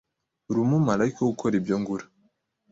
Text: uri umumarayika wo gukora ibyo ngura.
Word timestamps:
uri 0.49 0.59
umumarayika 0.65 1.19
wo 1.21 1.29
gukora 1.33 1.53
ibyo 1.59 1.75
ngura. 1.81 2.05